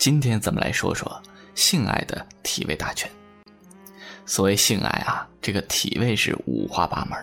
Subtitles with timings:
[0.00, 1.22] 今天咱们来说说
[1.54, 3.06] 性爱的体位大全。
[4.24, 7.22] 所谓性爱啊，这个体位是五花八门。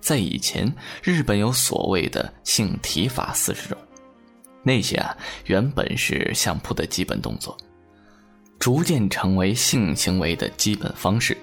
[0.00, 0.72] 在以前，
[1.02, 3.76] 日本有所谓的性体法四十种，
[4.62, 5.16] 那些啊
[5.46, 7.58] 原本是相扑的基本动作，
[8.60, 11.36] 逐渐成为性行为的基本方式，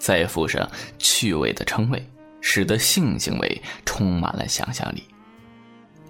[0.00, 2.04] 再附上趣味的称谓，
[2.40, 5.04] 使得性行为充满了想象力。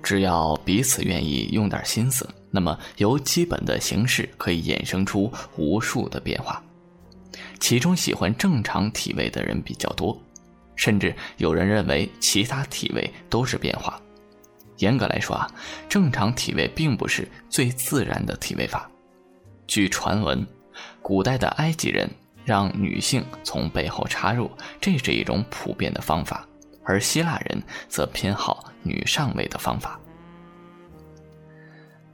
[0.02, 6.62] 只要彼此愿意用点心思，那么由基本的形式可以衍生出无数的变化。
[7.60, 10.18] 其中喜欢正常体位的人比较多，
[10.76, 14.00] 甚至有人认为其他体位都是变化。
[14.78, 15.50] 严格来说啊，
[15.88, 18.88] 正常体位并不是最自然的体位法。
[19.66, 20.46] 据传闻，
[21.02, 22.08] 古代的埃及人
[22.44, 26.46] 让女性从背后插入，这是一种普遍的方法，
[26.88, 30.00] 而希腊人则偏好女上位的方法。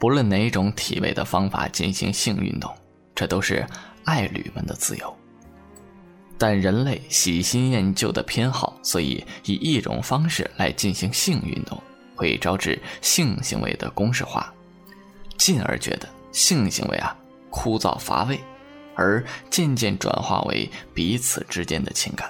[0.00, 2.70] 不论哪种体位的方法进行性运动，
[3.14, 3.64] 这都是
[4.04, 5.16] 爱侣们的自由。
[6.36, 11.80] 但人类喜新厌旧的偏好，所以以一种方式来进行性运动，
[12.16, 14.52] 会招致性行为的公式化，
[15.38, 17.16] 进而觉得性行为啊
[17.48, 18.40] 枯燥乏味，
[18.96, 22.28] 而渐渐转化为彼此之间的情感。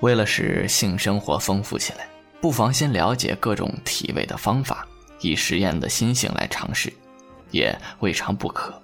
[0.00, 2.06] 为了使性生活丰富起来，
[2.40, 4.86] 不妨先了解各种体位的方法，
[5.20, 6.92] 以实验的心性来尝试，
[7.50, 8.80] 也未尝不可。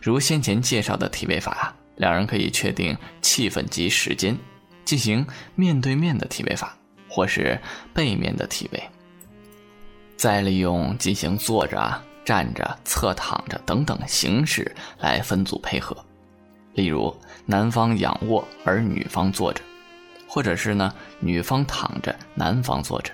[0.00, 1.74] 如先前介绍的体位法。
[1.96, 4.36] 两人可以确定气氛及时间，
[4.84, 6.76] 进行面对面的体位法，
[7.08, 7.58] 或是
[7.94, 8.82] 背面的体位。
[10.14, 15.96] 再利用进行坐着、站着、侧躺着等等形式来分组配合。
[16.74, 19.62] 例如，男方仰卧而女方坐着，
[20.36, 23.10] 或者是呢女方躺着，男方坐着，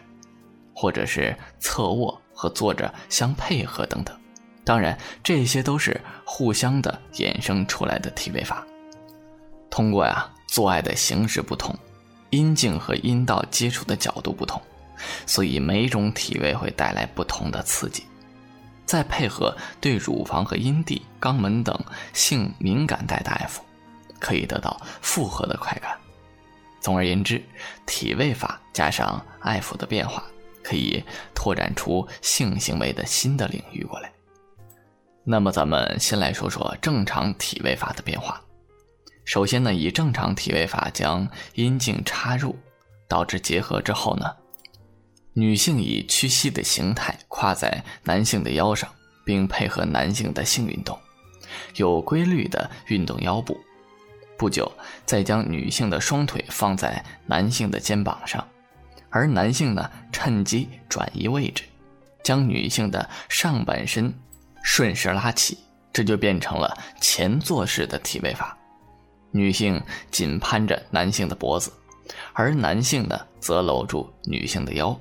[0.75, 4.13] 或者是侧卧和坐着相配合等等。
[4.65, 8.67] 当然，这些都是互相的衍生出来的体位法。
[9.71, 11.73] 通过呀，做爱的形式不同，
[12.31, 14.61] 阴茎和阴道接触的角度不同，
[15.25, 18.05] 所以每种体位会带来不同的刺激。
[18.85, 21.81] 再配合对乳房和阴蒂、肛门等
[22.13, 23.61] 性敏感带的爱抚，
[24.19, 25.97] 可以得到复合的快感。
[26.83, 27.41] 总而言之，
[27.87, 30.23] 体位法加上爱抚的变化，
[30.65, 34.13] 可以拓展出性行为的新的领域过来。
[35.25, 38.43] 那么，咱们先来说说正常体位法的变化。
[39.25, 42.59] 首先呢，以正常体位法将阴茎插入，
[43.07, 44.29] 导致结合之后呢，
[45.35, 48.91] 女性以屈膝的形态跨在男性的腰上，
[49.25, 50.99] 并配合男性的性运动，
[51.77, 53.57] 有规律的运动腰部。
[54.43, 54.69] 不久，
[55.07, 58.45] 再将女性的双腿放在男性的肩膀上，
[59.09, 61.63] 而男性呢，趁机转移位置，
[62.25, 64.13] 将女性的上半身
[64.61, 65.59] 顺势拉起，
[65.93, 68.59] 这就变成了前坐式的体位法。
[69.31, 71.73] 女性紧攀着男性的脖子，
[72.33, 75.01] 而男性呢则搂住女性的腰，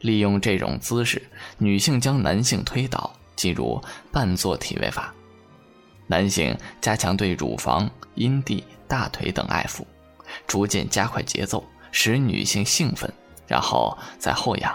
[0.00, 1.22] 利用这种姿势，
[1.58, 3.78] 女性将男性推倒，进入
[4.10, 5.12] 半坐体位法。
[6.06, 9.84] 男性加强对乳房、阴蒂、大腿等爱抚，
[10.46, 13.12] 逐渐加快节奏，使女性兴奋，
[13.46, 14.74] 然后再后仰。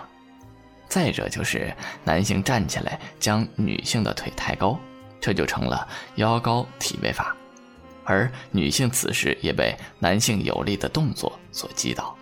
[0.88, 1.74] 再者就是
[2.04, 4.80] 男性站起来将女性的腿抬高，
[5.20, 7.36] 这就成了腰高体位法。
[8.06, 12.16] 而女性此时也被男性有力的动作所击倒。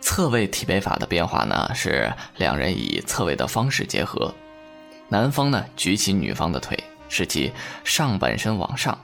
[0.00, 4.34] 侧位体位法的变化呢，是两人以侧位的方式结合，
[5.08, 6.78] 男方呢举起女方的腿，
[7.08, 7.52] 使其
[7.84, 8.98] 上半身往上，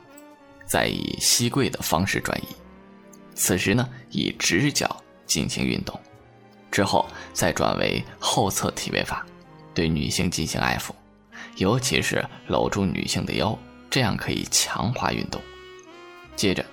[0.67, 2.47] 再以膝跪的方式转移。
[3.35, 4.95] 此时呢，以直角
[5.27, 5.99] 进行运动，
[6.71, 9.25] 之后再转为后侧体位法，
[9.73, 10.91] 对女性进行爱抚，
[11.57, 13.57] 尤其是搂住女性的腰。
[13.89, 15.43] 这样可以强化运动。
[16.37, 16.65] 接着，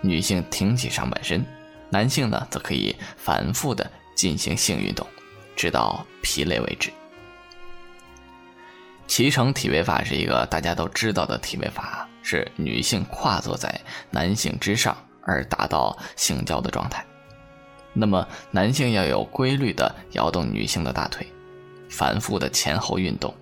[0.00, 1.44] 女性挺起上半身，
[1.90, 5.06] 男性呢则可以反复的进行性运动，
[5.54, 6.90] 直到疲累为止。
[9.12, 13.78] 脐橙体位法是一个大家都知道的体位法，是女性跨坐在
[14.10, 17.04] 男性之上而达到性交的状态。
[17.92, 21.26] 那么，男性要有规律的摇动女性的大腿，
[21.90, 23.34] 反复的前后运动，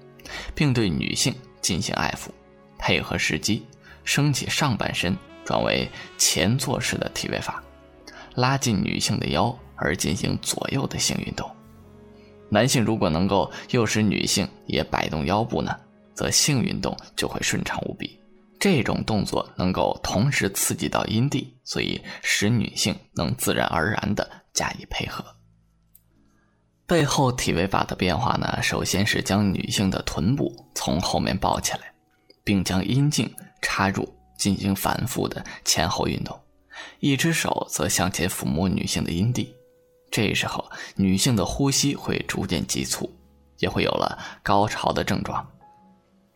[0.56, 2.30] 并对女性进行爱抚。
[2.76, 3.64] 配合时机，
[4.02, 5.88] 升起上半身，转为
[6.18, 7.62] 前坐式的体位法，
[8.34, 11.48] 拉近女性的腰而进行左右的性运动。
[12.50, 15.74] 男性如果能够诱使女性也摆动腰部呢，
[16.14, 18.18] 则性运动就会顺畅无比。
[18.58, 25.24] 这种动作能够同时刺激到阴蒂，所以使女性能自然而然地加以配合。
[26.86, 31.80] 背后体位法的变化呢，首先是将女性的臀部从后面抱起来，
[32.44, 33.32] 并将阴茎
[33.62, 34.06] 插入，
[34.36, 36.38] 进行反复的前后运动，
[36.98, 39.54] 一只手则向前抚摸女性的阴蒂。
[40.10, 43.10] 这时候，女性的呼吸会逐渐急促，
[43.58, 45.46] 也会有了高潮的症状。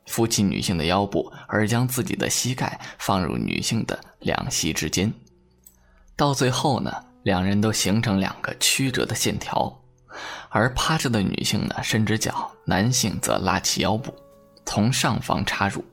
[0.06, 5.12] 扶起女性的腰部，而将自己的膝盖放入女性的两膝之间，
[6.15, 6.93] 到最后呢，
[7.23, 9.81] 两人都形成两个曲折的线条。
[10.50, 14.15] 而趴着的女性呢，伸直脚，男性则拉起腰部，
[14.65, 15.85] 从上方插入，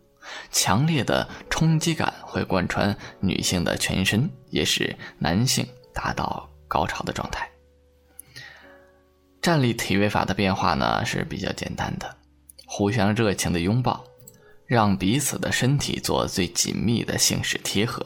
[0.52, 7.51] 强烈的冲击感会贯穿女性的全身，也使男性达到高潮的状态。
[9.42, 12.16] 站立体位法的变化呢是比较简单的，
[12.68, 14.04] 互相热情的拥抱，
[14.68, 18.06] 让彼此的身体做最紧密的性事贴合，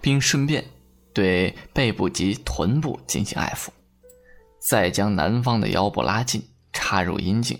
[0.00, 0.64] 并顺便
[1.12, 3.68] 对背部及臀部进行爱抚。
[4.58, 7.56] 再将男方的腰部拉近，插入阴茎，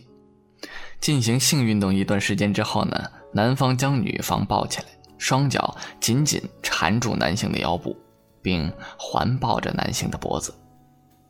[1.00, 4.86] 进行性运动一段时间之后呢，男方将女方抱起来，
[5.18, 7.96] 双脚紧紧缠住男性的腰部，
[8.42, 10.52] 并环抱着男性的脖子，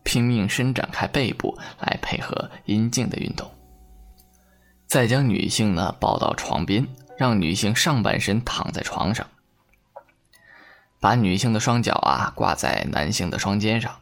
[0.09, 3.47] 拼命伸展开背部来配合阴茎的运动。
[4.87, 6.89] 再将女性呢抱到床边，
[7.19, 9.27] 让女性上半身躺在床上，
[10.99, 13.95] 把女性的双脚啊挂在男性的双肩上。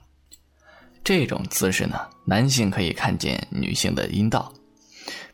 [1.03, 4.53] 这种姿势呢，男性可以看见女性的阴道，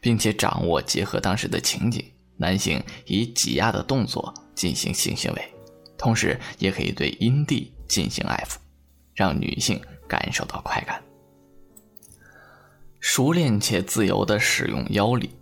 [0.00, 2.02] 并且掌握结合当时的情景。
[2.38, 5.54] 男性以挤压的动作进行性行为，
[5.98, 8.56] 同时也可以对阴蒂进行爱抚，
[9.14, 11.02] 让女性感受到快感。
[13.00, 15.34] 熟练且自由地使用腰力，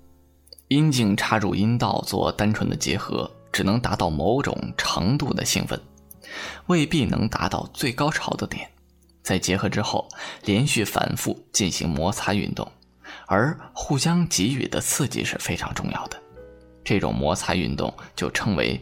[0.69, 5.79] 阴茎插入阴道做单纯的结合，只能达到某种程度的兴奋，
[6.67, 8.69] 未必能达到最高潮的点。
[9.23, 10.09] 在结合之后，
[10.45, 12.67] 连续反复进行摩擦运动，
[13.27, 16.21] 而互相给予的刺激是非常重要的。
[16.83, 18.81] 这种摩擦运动就称为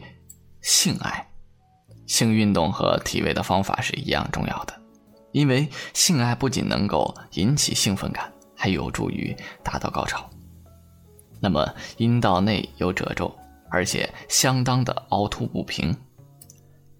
[0.61, 1.27] 性爱。
[2.07, 4.78] 性运动和体位的方法是一样重要的，
[5.31, 10.29] 因为性爱不仅能够引起兴奋感，还有助于达到高潮。
[11.39, 13.33] 那么，阴道内有褶皱，
[13.69, 15.95] 而且相当的凹凸不平，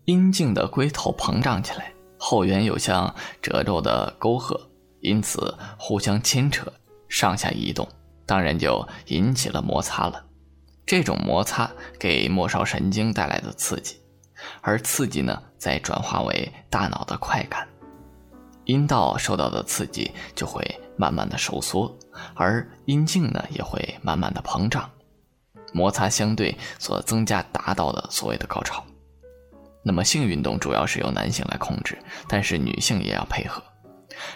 [0.06, 1.92] 阴茎的龟头膨胀起来。
[2.18, 4.60] 后缘有像褶皱的沟壑，
[5.00, 6.72] 因此互相牵扯、
[7.08, 7.88] 上下移动，
[8.26, 10.26] 当然就引起了摩擦了。
[10.86, 13.96] 这种摩擦给末梢神经带来的刺激，
[14.62, 17.68] 而刺激呢，再转化为大脑的快感，
[18.70, 20.64] 阴道受到的刺激就会
[20.96, 21.92] 慢慢的收缩，
[22.36, 24.88] 而阴茎呢也会慢慢的膨胀，
[25.74, 28.86] 摩擦相对所增加达到的所谓的高潮。
[29.82, 33.60] 那么性运动主要是由男性来控制，但是女性也要配合。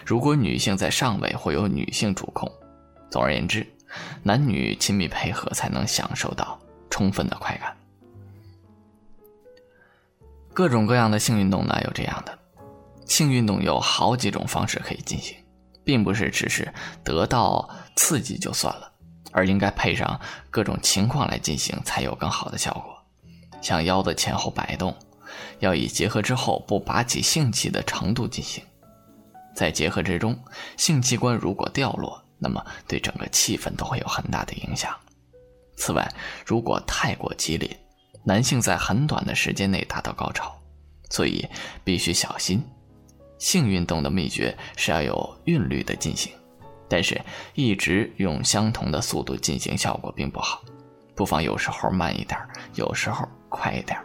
[0.04, 2.50] 如果女性在上位，会由女性主控。
[3.12, 3.64] 总而言之，
[4.24, 6.58] 男女亲密配合才能享受到
[6.90, 7.76] 充分的快感。
[10.52, 12.36] 各种各样的性运动呢，有这样的。
[13.06, 15.36] 性运动有好几种方式可以进行，
[15.84, 16.72] 并不是只是
[17.02, 18.92] 得到刺激就算了，
[19.32, 20.20] 而应该配上
[20.50, 22.94] 各种情况来进行，才有更好的效果。
[23.60, 24.94] 像腰的前后摆动。
[25.58, 28.62] 要以结合之后不拔起性器的程度进行，
[29.52, 30.38] 在结合之中，
[30.76, 34.94] 性器官如果掉落，那么对整个气氛都会有很大的影响。
[35.76, 36.08] 此外，
[36.46, 37.76] 如果太过激烈，
[38.22, 40.54] 男性在很短的时间内达到高潮，
[41.10, 41.44] 所以
[41.82, 42.62] 必须小心。
[43.44, 46.32] 性运动的秘诀是要有韵律的进行，
[46.88, 47.20] 但是
[47.52, 50.62] 一直用相同的速度进行效果并不好，
[51.14, 52.40] 不妨有时候慢一点，
[52.74, 54.00] 有时候快一点。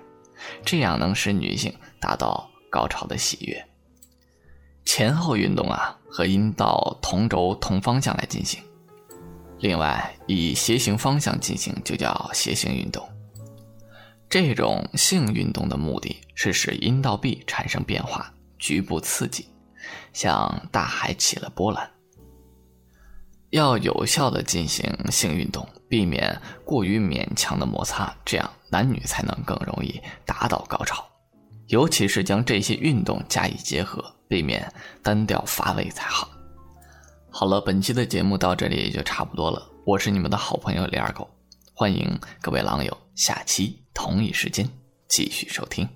[0.65, 3.65] 这样能使女性达到高潮的喜悦。
[4.83, 8.61] 前后运动啊，和阴道同轴同方向来进行。
[9.59, 13.07] 另外，以斜行方向进行就叫斜行运动。
[14.29, 19.47] 这种性运动的目的是使阴道壁产生变化，局部刺激，
[20.13, 21.89] 像大海起了波澜。
[23.49, 31.03] 要有效的进行性运动，避免过于勉强的摩擦，这样男女才能更容易达到高潮。
[31.67, 36.29] 尤其是将这些运动加以结合，避免单调乏味才好。
[37.31, 39.67] 好了，本期的节目到这里也就差不多了。
[39.85, 41.27] 我是你们的好朋友李二狗，
[41.73, 44.67] 欢迎各位狼友下期同一时间
[45.07, 45.87] 继续收听。